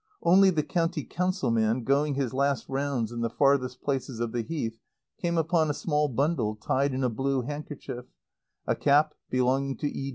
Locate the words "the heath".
4.31-4.79